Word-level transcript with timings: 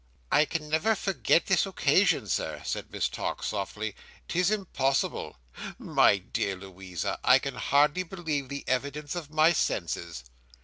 "I 0.31 0.45
can 0.45 0.67
never 0.67 0.95
forget 0.95 1.45
this 1.45 1.67
occasion, 1.67 2.27
Sir," 2.27 2.63
said 2.65 2.89
Miss 2.89 3.07
Tox, 3.07 3.45
softly. 3.45 3.93
"'Tis 4.27 4.49
impossible. 4.49 5.37
My 5.77 6.17
dear 6.17 6.55
Louisa, 6.55 7.19
I 7.23 7.37
can 7.37 7.53
hardly 7.53 8.01
believe 8.01 8.49
the 8.49 8.63
evidence 8.67 9.13
of 9.13 9.29
my 9.29 9.53
senses." 9.53 10.23